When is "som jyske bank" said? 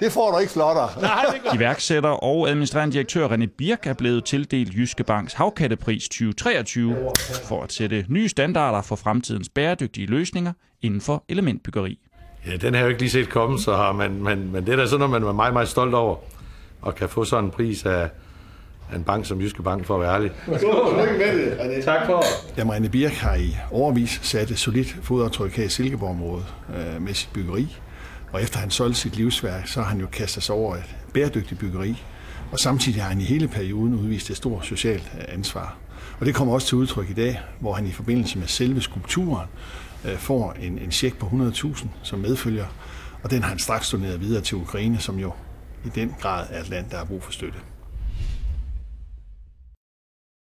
19.26-19.86